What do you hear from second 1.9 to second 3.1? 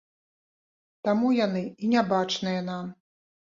нябачныя нам.